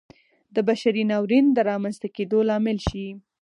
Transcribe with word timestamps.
د 0.55 0.57
بشري 0.67 1.03
ناورین 1.11 1.45
د 1.53 1.57
رامنځته 1.69 2.07
کېدو 2.15 2.39
لامل 2.49 2.77
شي. 2.87 3.05